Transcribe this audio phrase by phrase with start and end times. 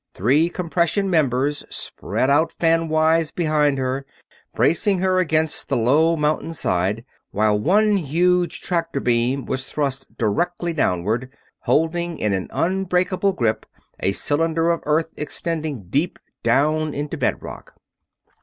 [0.15, 4.03] Three compression members spread out fanwise behind her,
[4.55, 11.29] bracing her against a low mountainside, while one huge tractor beam was thrust directly downward,
[11.59, 13.67] holding in an unbreakable grip
[13.99, 17.75] a cylinder of earth extending deep down into bedrock.